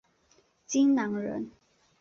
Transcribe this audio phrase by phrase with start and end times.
[0.65, 1.51] 荆南人。